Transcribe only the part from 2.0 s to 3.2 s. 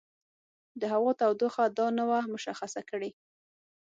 وه مشخصه کړې.